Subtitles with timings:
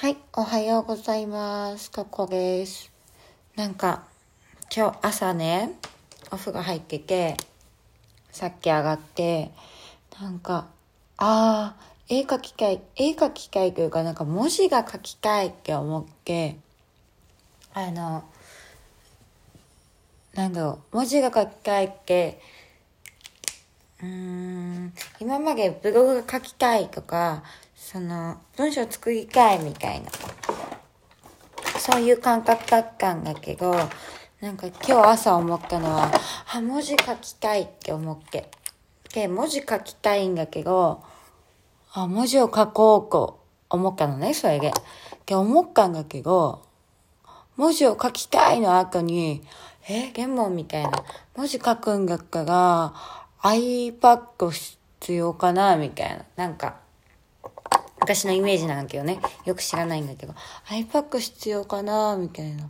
[0.00, 1.90] はい、おはようございます。
[1.90, 2.92] ここです。
[3.56, 4.04] なんか、
[4.72, 5.72] 今日朝ね、
[6.30, 7.36] お風呂入ってて、
[8.30, 9.50] さっき上がって、
[10.20, 10.68] なんか、
[11.16, 11.76] ああ、
[12.08, 16.58] 絵描きたい、絵描きたいというか、なんか文字が書きたいって思って、
[17.74, 18.22] あの、
[20.34, 22.40] なんだろう、文字が書きたいって、
[24.00, 27.42] うーん今までブログが書きたいとか、
[27.80, 30.10] その、文章作りたいみたいな、
[31.78, 33.72] そういう感覚だったんだけど、
[34.40, 36.10] なんか今日朝思ったのは、
[36.52, 38.50] あ、文字書きたいって思って。
[39.14, 41.02] で、文字書きたいんだけど、
[41.92, 43.40] あ、文字を書こうと
[43.70, 44.72] 思ったのね、それで。
[45.24, 46.62] で、思ったんだけど、
[47.56, 49.42] 文字を書きたいの後に、
[49.88, 50.90] え、ゲモンみたいな。
[51.36, 52.92] 文字書くんだったら、
[53.40, 56.24] iPad 必要かなみたいな。
[56.36, 56.87] なんか、
[58.14, 59.20] 私のイメージなんけどね。
[59.44, 60.34] よく知らないんだけど。
[60.70, 62.66] iPad 必要かなみたいな。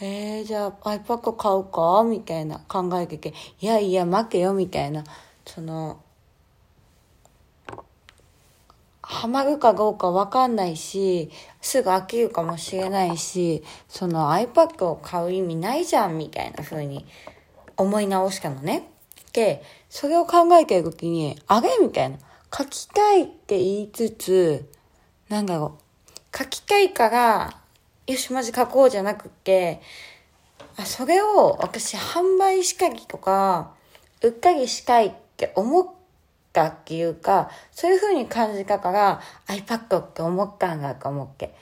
[0.00, 2.02] えー、じゃあ iPad 買うか？
[2.04, 3.34] みたいな考えてて。
[3.60, 5.04] いやいや、負けよ、みたいな。
[5.44, 6.00] その、
[9.02, 17.04] ハマるかどうかわかんないし、すぐ飽きるかもしれないし、その iPad を買う意味ないじゃん、みたいな風に
[17.76, 18.88] 思い直したのね。
[19.34, 21.68] で、それを考えてる時に、あれ？
[21.82, 22.16] みたいな。
[22.52, 24.72] 書きたいって言いつつ、
[25.30, 25.78] なんだろ
[26.34, 26.36] う。
[26.36, 27.56] 書きたいから、
[28.06, 29.80] よし、マジ書こうじゃなくて、
[30.76, 33.72] あ、それを私販売したりとか、
[34.22, 35.86] うっかりしたいって思っ
[36.52, 41.54] たっていうか、そういう風に感じたから iPad って思ったんだと思って。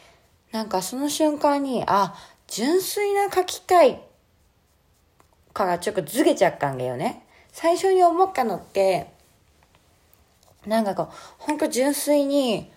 [0.50, 2.14] なんかその瞬間に、あ、
[2.46, 4.00] 純粋な書きたい
[5.52, 7.26] からちょっとずれちゃったんだよね。
[7.52, 9.12] 最初に思ったのって、
[10.66, 12.72] なんかこう、ほんと純粋に、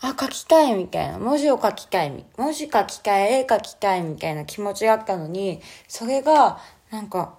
[0.00, 1.18] あ、書きたいみたいな。
[1.18, 2.24] 文字を書きたい。
[2.36, 7.34] 文字書きたい、絵書きたいみたいな気持ちがあったのに、それが、なんか、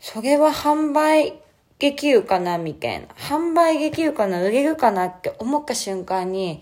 [0.00, 1.34] それは販売
[1.78, 3.06] できるかなみたいな。
[3.14, 6.60] 販売できるかな売れるかなって思った瞬間に、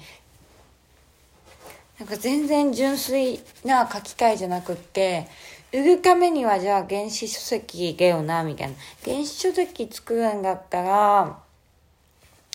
[1.99, 5.27] なんか全然純粋な書き換えじゃなくって、
[5.73, 8.75] 売るためにはじゃあ原子書籍げよな、みたいな。
[9.05, 11.39] 原子書籍作るんだったら、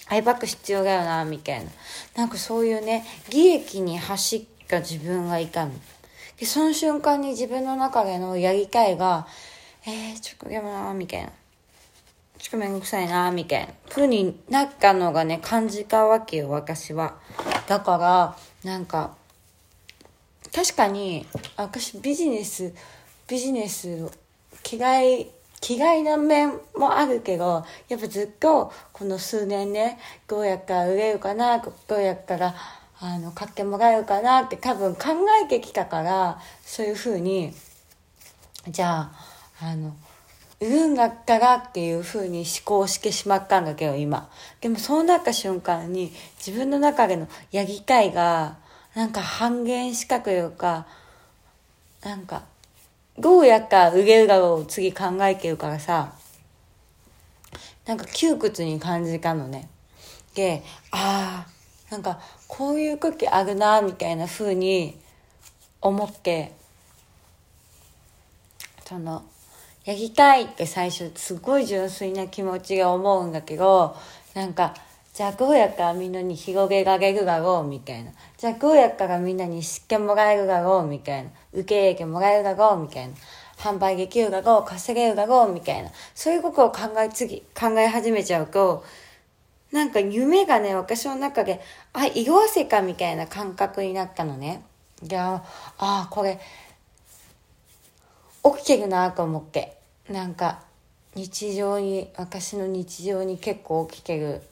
[0.10, 1.70] iPad 必要だよな、みたいな。
[2.16, 5.72] なんかそういうね、利益に走った自分がいたの。
[6.38, 9.28] で、その瞬間に自分の中でのやりたいが、
[9.86, 11.32] えー、ちょっとでもな、みたいな。
[12.38, 13.74] ちょっとめんどくさいな、みたいな。
[13.90, 17.16] 風になったのがね、感じたわけよ、私は。
[17.68, 17.98] だか
[18.64, 19.16] ら、なんか、
[20.54, 21.26] 確かに、
[21.56, 22.74] 私ビジネス、
[23.28, 24.10] ビジネス、
[24.64, 25.28] 気概、
[25.60, 32.56] 気概な面もあるけど、やっぱずっとこの数年ね、どうやったら売れるかな、どうやったら、
[33.00, 35.02] あの、買ってもらえるかなって多分考
[35.44, 37.54] えてきたから、そういうふうに、
[38.68, 39.12] じゃあ、
[39.62, 39.96] あの、
[40.60, 44.30] 売るんだったらっていうふうに思考してしまったんだけど、今。
[44.62, 48.58] でもそうなった瞬間に、自分の中でのやりたいが、
[48.96, 50.88] なんか半減したというか、
[52.04, 52.44] なんか、
[53.18, 56.14] どうやったら売れるだろう次考えてるからさ、
[57.86, 59.70] なんか窮屈に感じたのね。
[60.36, 65.00] で、ああ、なんかこういう時あるな、みたいな風に
[65.82, 66.54] 思って、
[68.86, 69.24] その、
[69.84, 73.96] やりたいって最初すごい純粋な気持ちが思うんだけど、
[74.34, 74.76] なんか、
[75.18, 78.12] じゃあどうやったらみんなに広げられるだろうみたいな。
[78.38, 81.32] じゃあどうやったらみんなに知ってもらえるだろうみたいな。
[81.54, 83.16] 受け入れてもらえるだろうみたいな。
[83.58, 85.90] 販売できるだろう稼げるだろうみたいな。
[86.14, 88.86] そういうことを考え次、考え始めちゃうと、
[89.72, 91.62] なんか夢がね、私の中で、
[91.94, 94.62] あ、色あせかみたいな感覚になったのね。
[95.02, 95.44] いや、
[95.80, 96.40] あ、これ、
[98.44, 99.80] 起きてるなと思って。
[100.12, 100.62] なんか、
[101.16, 104.44] 日常に、私の日常に結構起きてる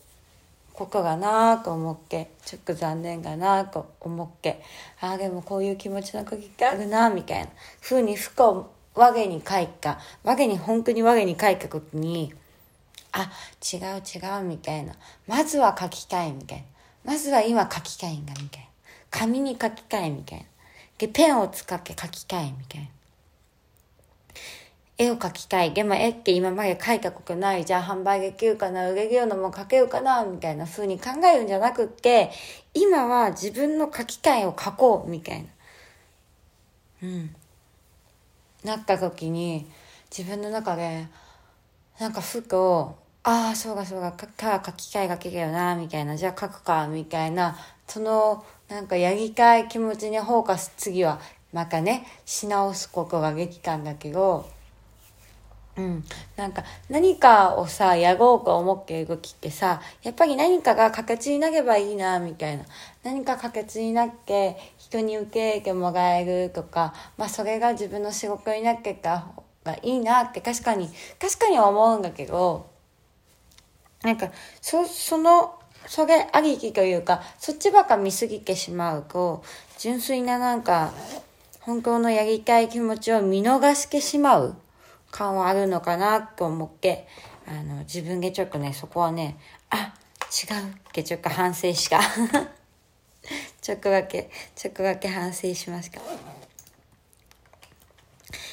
[0.76, 4.62] ことがなと思って、ちょっと残念だなと思って、
[5.02, 7.48] ああ、でもこういう気持ちの時ってあるなみたいな
[7.82, 12.34] 風に負荷を我に書いた、我に本当に我に書いた時に、
[13.12, 13.32] あ、
[13.74, 14.94] 違う違うみたいな。
[15.28, 16.64] まずは書きたいみたいな。
[17.14, 18.68] まずは今書きたいんだみたいな。
[19.10, 20.46] 紙に書きたいみたいな。
[20.98, 22.88] で、ペンを使って書きたいみたいな。
[24.98, 25.74] 絵を描きたい。
[25.74, 27.66] でも絵って今まで描いたことない。
[27.66, 28.90] じゃあ販売できるかな？
[28.90, 30.24] 売れるようなもん描けるかな？
[30.24, 32.32] みたいな風に考えるんじゃなくって、
[32.74, 35.48] 今は自分の描きたいを描こうみたいな。
[37.04, 37.36] うん。
[38.64, 39.68] なった時に、
[40.16, 41.08] 自分の中で、
[42.00, 46.16] なんかふと、ああ、そうかそうか、か書きたいがけるよな、みたいな。
[46.18, 47.58] じゃあ書くか、みたいな。
[47.88, 51.20] そのなんかやりたい気持ちにフォーカス次は
[51.54, 54.50] またねし直すことができたんだけど
[55.78, 56.04] うん、
[56.38, 62.64] なんか何かをさやろうと思っている時ってさやっぱり何かが形になればいいなみたいな。
[63.04, 70.90] 何か形になって人に受け入れてもらえるとか、まあ、それが自分の仕事になってた方がいいなって確かに
[71.20, 72.68] 確かに思うんだけど
[74.02, 79.44] なんかそそのそれありきというかそっちばっか見すぎてしまうと
[79.78, 80.92] 純粋ななんか
[81.60, 84.56] 本当のやりたい気持ちを見逃してしまう。
[85.16, 87.08] 感はあるのかなと思って、
[87.48, 89.38] あの、自分でちょっとね、そこはね、
[89.70, 89.94] あ、
[90.30, 92.02] 違うってちょっと反省した。
[93.62, 96.02] ちょっとだけ、ちょっとだけ反省しました。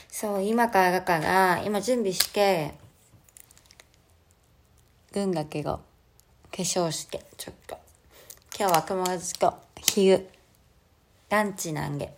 [0.08, 2.74] そう、今からだから、今準備して、
[5.10, 5.82] 軍だけど、化
[6.58, 7.76] 粧して、ちょっと。
[8.56, 10.30] 今日は友達と昼、
[11.28, 12.14] ランチなんで、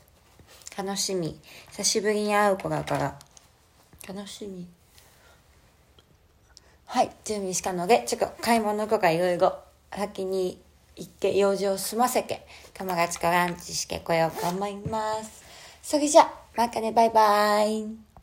[0.77, 1.41] 楽しみ。
[1.71, 3.19] 久しぶりに会う子だから、
[4.07, 4.67] 楽しみ。
[6.87, 9.59] はい準備したのでちょっと買い物とかいろいろ
[9.91, 10.61] 先に
[10.97, 15.43] 行って用事を済ませて友達とランチしてこようと思います。
[15.83, 18.14] それじゃまたねバイバイ。